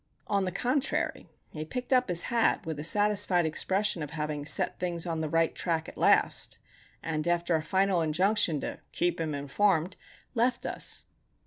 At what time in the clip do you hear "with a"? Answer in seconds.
2.65-2.83